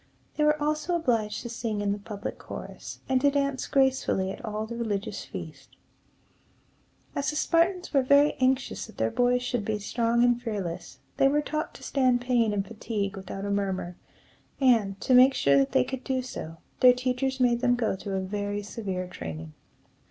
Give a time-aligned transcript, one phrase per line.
[0.35, 4.43] They were also obliged to sing in the public chorus, and to dance gracefully at
[4.43, 5.69] all the religious feasts.
[7.15, 11.27] As the Spartans were very anxious that their boys should be strong and fearless, they
[11.27, 13.95] were taught to stand pain and fatigue without a murmur;
[14.59, 18.15] and, to make sure that they could do so, their teachers made them go through
[18.17, 19.53] a very severe training.